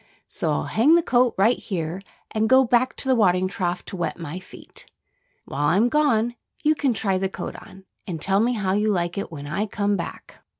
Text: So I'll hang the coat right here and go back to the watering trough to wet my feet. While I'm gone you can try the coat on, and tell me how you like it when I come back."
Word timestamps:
So 0.29 0.49
I'll 0.51 0.63
hang 0.63 0.95
the 0.95 1.03
coat 1.03 1.35
right 1.37 1.59
here 1.59 2.01
and 2.31 2.49
go 2.49 2.65
back 2.65 2.95
to 2.95 3.07
the 3.07 3.13
watering 3.13 3.47
trough 3.47 3.85
to 3.85 3.95
wet 3.95 4.17
my 4.17 4.39
feet. 4.39 4.87
While 5.45 5.67
I'm 5.67 5.89
gone 5.89 6.33
you 6.63 6.73
can 6.73 6.95
try 6.95 7.19
the 7.19 7.29
coat 7.29 7.55
on, 7.55 7.85
and 8.07 8.19
tell 8.19 8.39
me 8.39 8.53
how 8.53 8.73
you 8.73 8.89
like 8.91 9.19
it 9.19 9.31
when 9.31 9.45
I 9.45 9.67
come 9.67 9.95
back." 9.97 10.41